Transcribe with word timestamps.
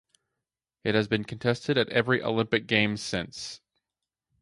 It 0.83 0.95
has 0.95 1.07
been 1.07 1.25
contested 1.25 1.77
at 1.77 1.87
every 1.89 2.23
Olympic 2.23 2.65
Games 2.65 3.03
since. 3.03 3.61